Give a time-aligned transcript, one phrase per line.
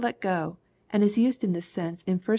[0.01, 0.57] let go,
[0.89, 2.29] and is used in this sense in 1 Tbess.